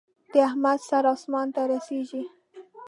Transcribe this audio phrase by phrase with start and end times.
[0.31, 2.23] د احمد سر اسمان ته رسېږي.